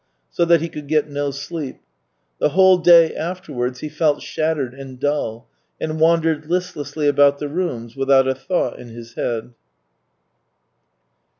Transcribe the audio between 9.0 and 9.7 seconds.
head.